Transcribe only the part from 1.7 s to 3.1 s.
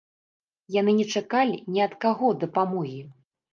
ні ад каго дапамогі!